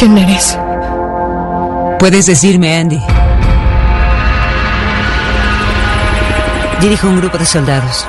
[0.00, 0.58] ¿Quién eres?
[1.98, 2.98] Puedes decirme, Andy.
[6.80, 8.08] Dirijo un grupo de soldados.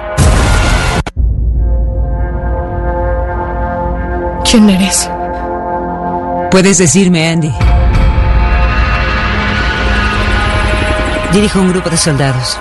[4.49, 5.09] ¿Quién eres?
[6.49, 7.53] Puedes decirme, Andy.
[11.33, 12.57] Dirijo un grupo de soldados.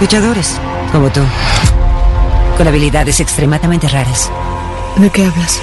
[0.00, 0.60] Luchadores,
[0.92, 1.22] como tú.
[2.56, 4.30] Con habilidades extremadamente raras.
[4.98, 5.60] ¿De qué hablas?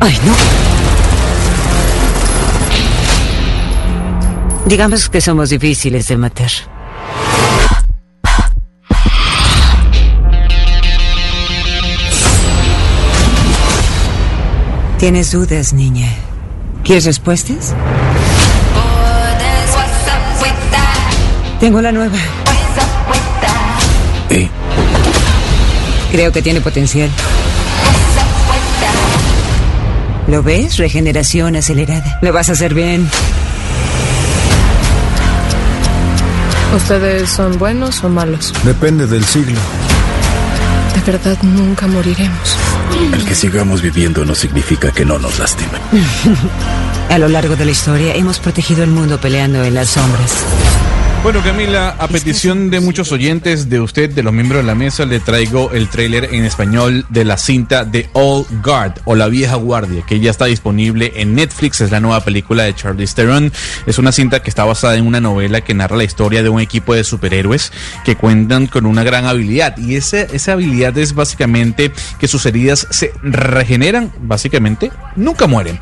[0.00, 0.34] Ay, no.
[4.66, 6.50] Digamos que somos difíciles de matar.
[14.98, 16.08] ¿Tienes dudas, niña?
[16.84, 17.74] ¿Quieres respuestas?
[21.60, 22.18] Tengo la nueva.
[24.30, 24.48] ¿Eh?
[26.12, 27.10] Creo que tiene potencial.
[30.28, 30.76] ¿Lo ves?
[30.76, 32.18] Regeneración acelerada.
[32.20, 33.08] Lo vas a hacer bien.
[36.76, 38.52] ¿Ustedes son buenos o malos?
[38.62, 39.58] Depende del siglo.
[40.94, 42.56] De verdad nunca moriremos.
[43.14, 45.80] El que sigamos viviendo no significa que no nos lastimen.
[47.08, 50.44] A lo largo de la historia hemos protegido el mundo peleando en las sombras.
[51.20, 55.04] Bueno, Camila, a petición de muchos oyentes, de usted, de los miembros de la mesa,
[55.04, 59.56] le traigo el tráiler en español de la cinta de All Guard o La Vieja
[59.56, 61.80] Guardia, que ya está disponible en Netflix.
[61.80, 63.52] Es la nueva película de Charlie Theron.
[63.84, 66.60] Es una cinta que está basada en una novela que narra la historia de un
[66.60, 67.72] equipo de superhéroes
[68.04, 69.76] que cuentan con una gran habilidad.
[69.76, 75.78] Y esa, esa habilidad es básicamente que sus heridas se regeneran, básicamente, nunca mueren.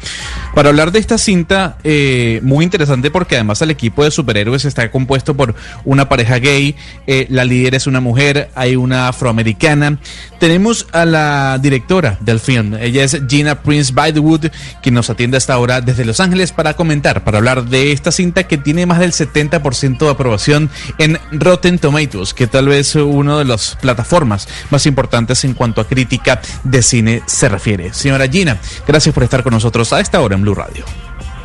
[0.54, 4.90] Para hablar de esta cinta, eh, muy interesante porque además el equipo de superhéroes está
[4.90, 9.98] compuesto por una pareja gay, eh, la líder es una mujer, hay una afroamericana.
[10.38, 14.46] Tenemos a la directora del film, ella es Gina Prince Bythewood,
[14.82, 18.44] quien nos atiende hasta ahora desde Los Ángeles para comentar, para hablar de esta cinta
[18.44, 23.44] que tiene más del 70% de aprobación en Rotten Tomatoes, que tal vez una de
[23.44, 27.92] las plataformas más importantes en cuanto a crítica de cine se refiere.
[27.92, 30.84] Señora Gina, gracias por estar con nosotros a esta hora en Blue Radio.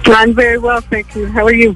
[0.06, 1.28] I'm very well, thank you.
[1.28, 1.76] How are you?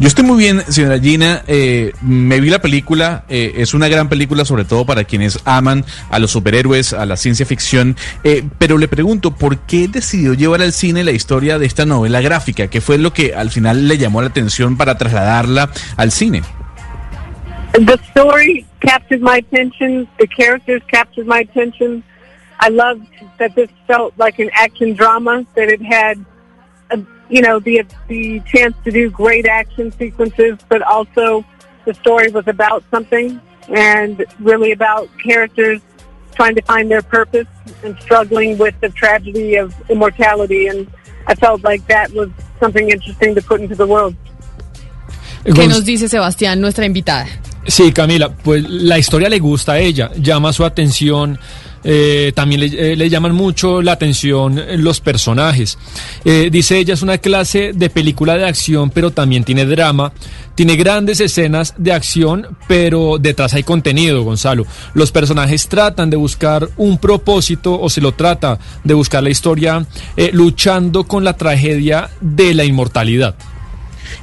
[0.00, 1.42] Yo estoy muy bien, señora Gina.
[1.46, 3.24] Eh, me vi la película.
[3.28, 7.18] eh, es una gran película, sobre todo para quienes aman a los superhéroes, a la
[7.18, 7.96] ciencia ficción.
[8.24, 12.22] Eh, pero le pregunto, ¿por qué decidió llevar al cine la historia de esta novela
[12.22, 12.68] gráfica?
[12.68, 16.42] ¿Qué fue lo que al final le llamó la atención para trasladarla al cine?
[17.74, 20.08] The story captured my attention.
[20.18, 22.02] The characters captured my attention.
[22.58, 23.02] I loved
[23.38, 25.44] that this felt like an action drama.
[25.56, 26.16] That it had,
[27.30, 31.44] you know, the the chance to do great action sequences, but also
[31.84, 35.80] the story was about something and really about characters
[36.34, 37.46] trying to find their purpose
[37.84, 40.66] and struggling with the tragedy of immortality.
[40.66, 40.90] And
[41.26, 44.14] I felt like that was something interesting to put into the world.
[45.44, 47.26] ¿Qué nos dice Sebastián, nuestra invitada?
[47.66, 51.38] Sí, Camila, pues la historia le gusta a ella, llama su atención,
[51.84, 55.78] eh, también le, eh, le llaman mucho la atención los personajes.
[56.24, 60.12] Eh, dice ella es una clase de película de acción, pero también tiene drama,
[60.54, 64.66] tiene grandes escenas de acción, pero detrás hay contenido, Gonzalo.
[64.94, 69.86] Los personajes tratan de buscar un propósito o se lo trata de buscar la historia
[70.32, 73.34] luchando con la tragedia de la inmortalidad.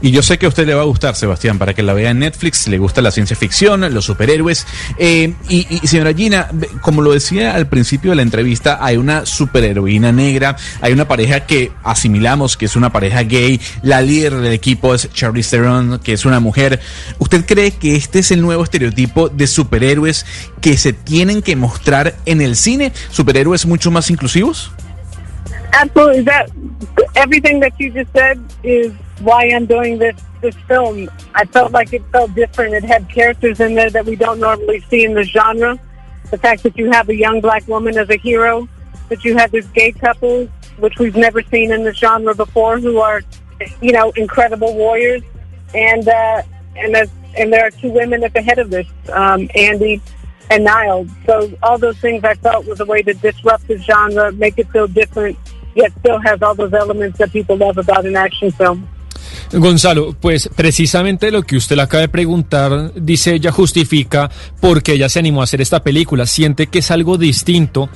[0.01, 2.11] Y yo sé que a usted le va a gustar, Sebastián, para que la vea
[2.11, 2.67] en Netflix.
[2.67, 4.67] Le gusta la ciencia ficción, los superhéroes.
[4.97, 6.49] Eh, y, señora Gina,
[6.81, 11.41] como lo decía al principio de la entrevista, hay una superheroína negra, hay una pareja
[11.41, 13.59] que asimilamos que es una pareja gay.
[13.81, 16.79] La líder del equipo es Charlize Theron, que es una mujer.
[17.17, 20.25] ¿Usted cree que este es el nuevo estereotipo de superhéroes
[20.61, 22.91] que se tienen que mostrar en el cine?
[23.09, 24.71] ¿Superhéroes mucho más inclusivos?
[25.73, 26.23] Absolutely.
[26.23, 26.49] That
[27.15, 31.09] everything that you just said is why I'm doing this this film.
[31.33, 32.73] I felt like it felt different.
[32.73, 35.79] It had characters in there that we don't normally see in the genre.
[36.29, 38.67] The fact that you have a young black woman as a hero,
[39.09, 40.45] that you have this gay couple,
[40.77, 43.21] which we've never seen in the genre before, who are,
[43.81, 45.23] you know, incredible warriors,
[45.73, 46.43] and uh,
[46.75, 50.01] and as, and there are two women at the head of this, um, Andy
[50.49, 51.07] and Niall.
[51.25, 54.69] So all those things I felt was a way to disrupt the genre, make it
[54.71, 55.37] feel different,
[55.75, 58.87] yet still has all those elements that people love about an action film.
[59.53, 64.29] Gonzalo, pues precisamente lo que usted le acaba de preguntar, dice ella, justifica
[64.59, 66.25] por qué ella se animó a hacer esta película.
[66.25, 67.89] Siente que es algo distinto.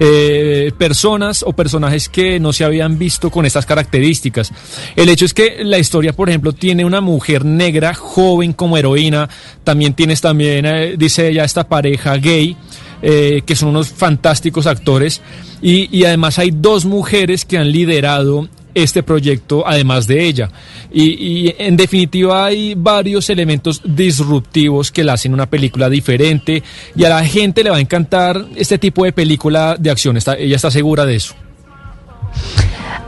[0.00, 4.52] Eh, personas o personajes que no se habían visto con estas características.
[4.96, 9.28] El hecho es que la historia, por ejemplo, tiene una mujer negra joven como heroína.
[9.64, 12.56] También tienes también, eh, dice ella, esta pareja gay.
[13.02, 15.20] eh, que son unos fantásticos actores.
[15.62, 18.48] Y, y además hay dos mujeres que han liderado
[18.82, 20.50] este proyecto además de ella.
[20.92, 26.62] Y, en definitiva hay varios elementos disruptivos que la hacen una película diferente
[26.94, 30.16] y a la gente le va a encantar este tipo de película de acción.
[30.16, 31.34] Está, ella está segura de eso.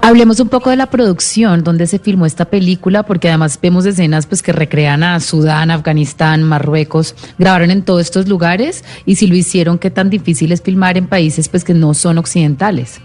[0.03, 4.25] Hablemos un poco de la producción, donde se filmó esta película, porque además vemos escenas
[4.25, 7.15] pues que recrean a Sudán, Afganistán, Marruecos.
[7.39, 11.07] Grabaron en todos estos lugares y si lo hicieron, qué tan difícil es filmar en
[11.07, 13.01] países pues que no son occidentales.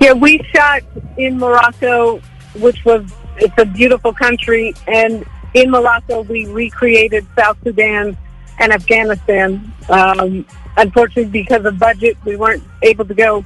[0.00, 0.82] Yeah, we shot
[1.16, 2.18] in Morocco,
[2.54, 5.24] which was it's a beautiful country, and
[5.54, 8.16] in Morocco we recreated South Sudan
[8.60, 9.72] and Afghanistan.
[9.88, 10.46] Um,
[10.76, 13.44] unfortunately, because of budget, we weren't able to go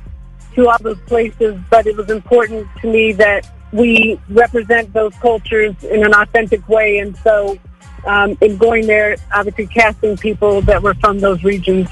[0.54, 5.75] to all those places, but it was important to me that we represent those cultures
[5.84, 7.58] in an authentic way, and so
[8.06, 11.88] um, in going there, obviously casting people that were from those regions.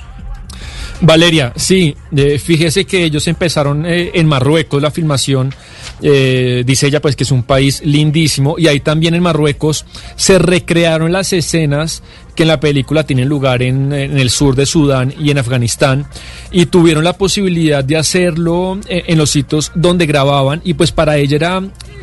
[1.03, 5.55] Valeria, sí, eh, fíjese que ellos empezaron eh, en Marruecos la filmación,
[6.03, 9.87] eh, dice ella pues que es un país lindísimo y ahí también en Marruecos
[10.17, 12.03] se recrearon las escenas
[12.35, 16.07] que en la película tienen lugar en, el sur de Sudán y en Afganistán
[16.51, 21.19] y tuvieron la posibilidad de hacerlo eh, en los sitios donde grababan y pues para
[21.19, 21.63] ella era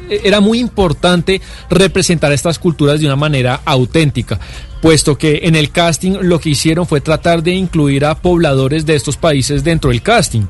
[0.09, 4.39] era muy importante representar estas culturas de una manera auténtica,
[4.81, 8.95] puesto que en el casting lo que hicieron fue tratar de incluir a pobladores de
[8.95, 10.45] estos países dentro del casting.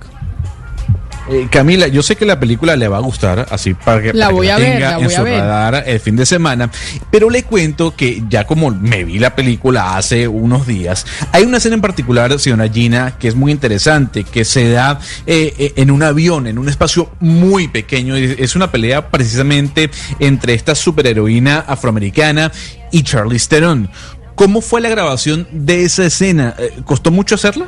[1.29, 4.29] Eh, Camila, yo sé que la película le va a gustar, así para que La
[4.29, 5.39] para que a ver, tenga la en voy a su ver.
[5.39, 6.71] radar el fin de semana,
[7.11, 11.57] pero le cuento que ya como me vi la película hace unos días, hay una
[11.57, 15.91] escena en particular, señora Gina, que es muy interesante, que se da eh, eh, en
[15.91, 21.59] un avión, en un espacio muy pequeño, y es una pelea precisamente entre esta superheroína
[21.67, 22.53] afroamericana
[22.91, 23.89] y Charlize Theron.
[24.35, 26.55] ¿Cómo fue la grabación de esa escena?
[26.57, 27.67] Eh, ¿Costó mucho hacerla?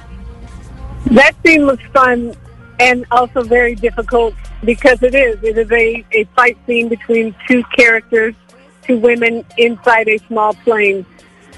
[1.13, 2.31] That scene was fun
[2.79, 4.33] and also very difficult
[4.63, 5.43] because it is.
[5.43, 8.33] It is a, a fight scene between two characters,
[8.81, 11.05] two women inside a small plane.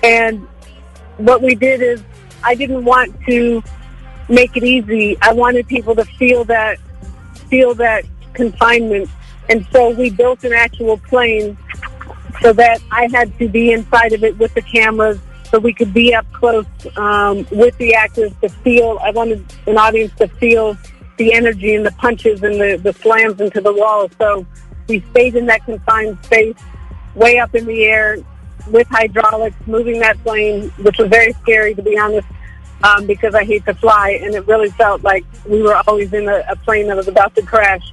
[0.03, 0.47] And
[1.18, 2.03] what we did is
[2.44, 3.63] I didn't want to
[4.27, 5.18] make it easy.
[5.21, 6.79] I wanted people to feel that
[7.50, 9.09] feel that confinement.
[9.50, 11.57] And so we built an actual plane
[12.41, 15.19] so that I had to be inside of it with the cameras
[15.51, 16.65] so we could be up close
[16.95, 18.97] um, with the actors to feel.
[19.03, 20.77] I wanted an audience to feel
[21.21, 24.09] the energy and the punches and the, the slams into the wall.
[24.18, 24.45] So
[24.88, 26.57] we stayed in that confined space,
[27.13, 28.18] way up in the air,
[28.68, 32.27] with hydraulics, moving that plane, which was very scary to be honest,
[32.83, 36.27] um, because I hate to fly, and it really felt like we were always in
[36.27, 37.85] a, a plane that was about to crash.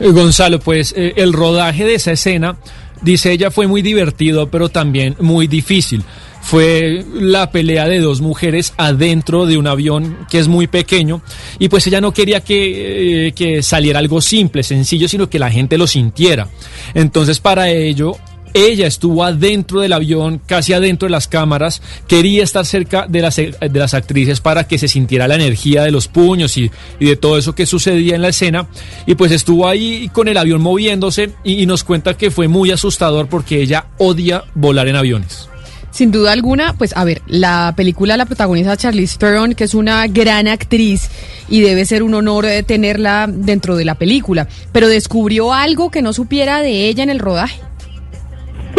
[0.00, 2.56] Gonzalo, pues eh, el rodaje de esa escena,
[3.02, 6.02] dice ella, fue muy divertido, pero también muy difícil.
[6.42, 11.20] Fue la pelea de dos mujeres adentro de un avión que es muy pequeño
[11.58, 15.50] y pues ella no quería que, eh, que saliera algo simple, sencillo, sino que la
[15.50, 16.48] gente lo sintiera.
[16.94, 18.16] Entonces para ello
[18.54, 23.36] ella estuvo adentro del avión, casi adentro de las cámaras, quería estar cerca de las,
[23.36, 27.16] de las actrices para que se sintiera la energía de los puños y, y de
[27.16, 28.68] todo eso que sucedía en la escena.
[29.06, 32.70] Y pues estuvo ahí con el avión moviéndose y, y nos cuenta que fue muy
[32.70, 35.50] asustador porque ella odia volar en aviones.
[35.90, 40.06] Sin duda alguna, pues a ver, la película la protagoniza Charlize Theron, que es una
[40.06, 41.08] gran actriz
[41.48, 44.46] y debe ser un honor eh, tenerla dentro de la película.
[44.72, 47.60] Pero descubrió algo que no supiera de ella en el rodaje.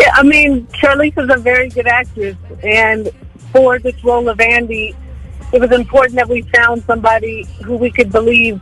[0.01, 3.11] Yeah, I mean, Charlize is a very good actress, and
[3.51, 4.95] for this role of Andy,
[5.53, 8.59] it was important that we found somebody who we could believe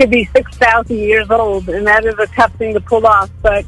[0.00, 3.64] to be 6,000 years old, and that is a tough thing to pull off, but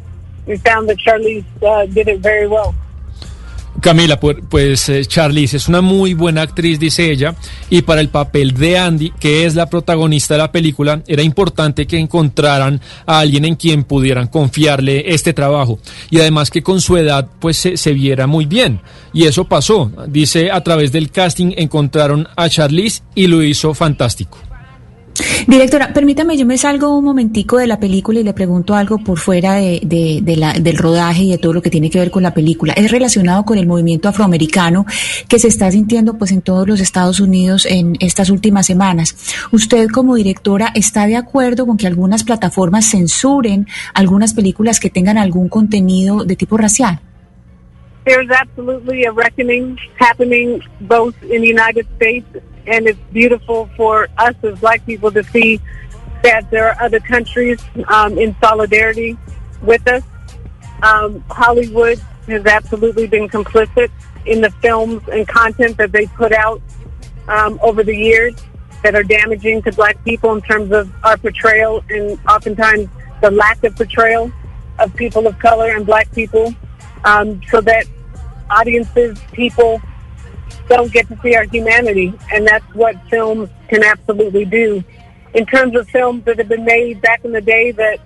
[0.46, 2.74] we found that Charlize uh, did it very well.
[3.80, 7.34] Camila, pu- pues eh, Charlize es una muy buena actriz, dice ella,
[7.70, 11.86] y para el papel de Andy, que es la protagonista de la película, era importante
[11.86, 15.78] que encontraran a alguien en quien pudieran confiarle este trabajo,
[16.10, 18.80] y además que con su edad pues se, se viera muy bien,
[19.12, 19.90] y eso pasó.
[20.08, 24.38] Dice, a través del casting encontraron a Charlize y lo hizo fantástico.
[25.46, 29.18] Directora, permítame, yo me salgo un momentico de la película y le pregunto algo por
[29.18, 32.10] fuera de, de- de la- del rodaje y de todo lo que tiene que ver
[32.10, 32.72] con la película.
[32.74, 34.86] Es relacionado con el movimiento afroamericano
[35.28, 39.16] que se está sintiendo pues en todos los Estados Unidos en estas últimas semanas.
[39.52, 45.18] Usted como directora está de acuerdo con que algunas plataformas censuren algunas películas que tengan
[45.18, 47.00] algún contenido de tipo racial?
[48.04, 52.24] There's absolutely a reckoning happening both in the United States,
[52.66, 55.60] and it's beautiful for us as black people to see
[56.22, 59.16] that there are other countries um, in solidarity
[59.62, 60.02] with us.
[60.82, 63.90] Um, Hollywood has absolutely been complicit
[64.26, 66.60] in the films and content that they put out.
[67.28, 68.34] um, over the years
[68.82, 72.88] that are damaging to black people in terms of our portrayal and oftentimes
[73.20, 74.30] the lack of portrayal
[74.78, 76.54] of people of color and black people
[77.04, 77.86] um, so that
[78.50, 79.80] audiences, people
[80.68, 82.12] don't get to see our humanity.
[82.32, 84.82] And that's what film can absolutely do.
[85.34, 88.00] In terms of films that have been made back in the day that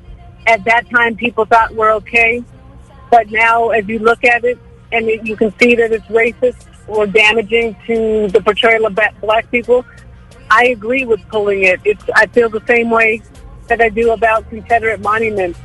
[0.46, 2.42] at that time people thought were okay,
[3.10, 4.58] but now as you look at it
[4.92, 9.48] and it, you can see that it's racist or damaging to the portrayal of black
[9.50, 9.84] people,
[10.50, 11.80] I agree with pulling it.
[11.84, 13.22] It's I feel the same way
[13.68, 15.58] that I do about Confederate monuments.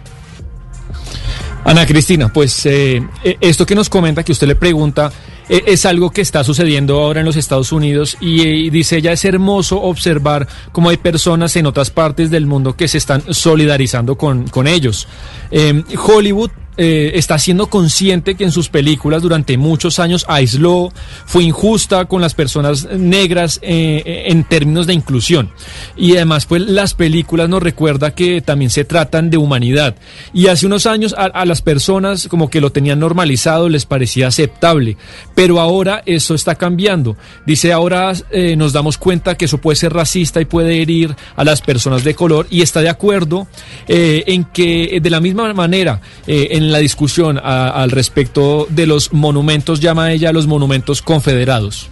[1.63, 3.01] Ana Cristina, pues eh,
[3.41, 5.11] esto que nos comenta, que usted le pregunta,
[5.49, 9.25] es algo que está sucediendo ahora en los Estados Unidos y, eh, dice ella, es
[9.25, 14.47] hermoso observar cómo hay personas en otras partes del mundo que se están solidarizando con,
[14.47, 15.07] con ellos.
[15.51, 20.91] Eh, Hollywood eh, está siendo consciente que en sus películas durante muchos años aisló,
[21.25, 25.51] fue injusta con las personas negras eh, eh, en términos de inclusión.
[25.95, 29.95] Y además, pues las películas nos recuerda que también se tratan de humanidad.
[30.33, 34.97] Y hace unos años a, las personas como que lo tenían normalizado, les parecía aceptable.
[35.33, 37.15] Pero ahora eso está cambiando.
[37.45, 38.13] Dice, ahora
[38.57, 42.15] nos damos cuenta que eso puede ser racista y puede herir a las personas de
[42.15, 43.47] color y está de acuerdo
[43.87, 49.13] en que de la misma manera eh, en la discusión a- al respecto de los
[49.13, 51.89] monumentos, llama ella los monumentos confederados.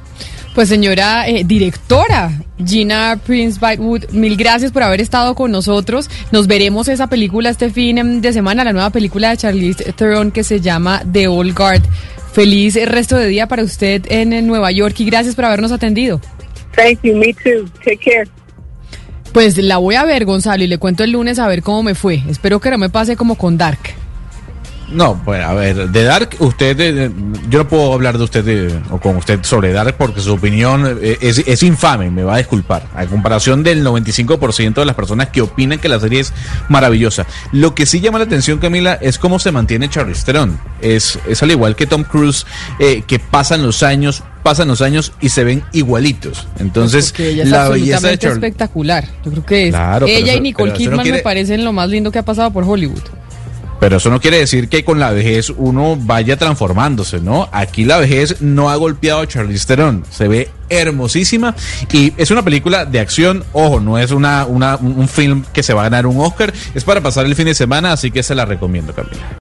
[0.55, 2.31] Pues señora eh, directora
[2.63, 6.09] Gina Prince Bytewood, mil gracias por haber estado con nosotros.
[6.31, 10.29] Nos veremos esa película este fin em, de semana, la nueva película de Charlize Theron
[10.31, 11.81] que se llama The Old Guard.
[12.33, 16.21] Feliz resto de día para usted en, en Nueva York y gracias por habernos atendido.
[16.75, 17.15] Thank you.
[17.15, 17.67] Me too.
[17.83, 18.27] Take care.
[19.31, 21.95] Pues la voy a ver, Gonzalo, y le cuento el lunes a ver cómo me
[21.95, 22.21] fue.
[22.29, 23.79] Espero que no me pase como con Dark.
[24.91, 27.11] No, bueno, a ver, de Dark, usted, eh,
[27.49, 30.99] yo no puedo hablar de usted eh, o con usted sobre Dark porque su opinión
[31.01, 35.29] eh, es, es infame, me va a disculpar, a comparación del 95% de las personas
[35.29, 36.31] que opinan que la serie es
[36.69, 37.25] maravillosa.
[37.51, 40.59] Lo que sí llama la atención, Camila, es cómo se mantiene Charlize Theron.
[40.81, 42.45] Es, es al igual que Tom Cruise,
[42.77, 46.47] eh, que pasan los años, pasan los años y se ven igualitos.
[46.59, 48.33] Entonces, ella es la belleza de Charlize...
[48.45, 49.05] espectacular.
[49.25, 51.71] Yo creo que es Claro, ella eso- y Nicole no Kidman quiere- me parecen lo
[51.73, 53.01] más lindo que ha pasado por Hollywood.
[53.83, 57.49] Pero eso no quiere decir que con la vejez uno vaya transformándose, ¿no?
[57.51, 60.05] Aquí la vejez no ha golpeado a Charlize Theron.
[60.09, 61.53] Se ve hermosísima
[61.91, 63.43] y es una película de acción.
[63.51, 66.53] Ojo, no es una, una, un film que se va a ganar un Oscar.
[66.73, 69.37] Es para pasar el fin de semana, así que se la recomiendo, Camila.